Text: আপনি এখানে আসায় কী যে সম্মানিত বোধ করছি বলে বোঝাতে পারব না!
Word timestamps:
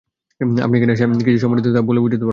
আপনি 0.65 0.75
এখানে 0.77 0.93
আসায় 0.95 1.07
কী 1.25 1.29
যে 1.35 1.39
সম্মানিত 1.43 1.63
বোধ 1.67 1.73
করছি 1.75 1.83
বলে 1.89 1.99
বোঝাতে 2.03 2.17
পারব 2.19 2.27
না! 2.27 2.29